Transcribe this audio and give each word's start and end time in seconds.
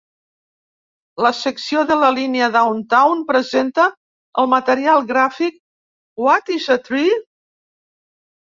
La 1.25 1.31
secció 1.39 1.83
de 1.91 1.97
la 2.03 2.09
línia 2.15 2.47
Downtown 2.55 3.21
presenta 3.33 3.85
el 4.45 4.49
material 4.55 5.07
gràfic 5.13 5.63
"What 6.25 6.51
is 6.59 6.67
a 6.79 6.83
Tree? 6.91 7.21